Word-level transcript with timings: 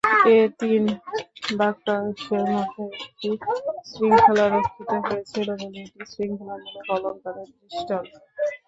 এ 0.29 0.49
তিন 0.59 0.83
বাক্যাংশের 1.59 2.43
মধ্যে 2.53 2.83
একটা 3.25 3.51
শৃঙ্খলা 3.91 4.45
রক্ষিত 4.47 4.89
হয়েছে 5.03 5.39
বলে 5.47 5.53
এটি 5.81 6.01
শৃঙ্খলামূলক 6.11 6.85
অলঙ্কারের 6.95 7.47
দৃষ্টান্ত। 7.59 8.11